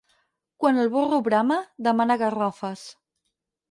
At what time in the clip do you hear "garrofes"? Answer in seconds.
2.25-2.91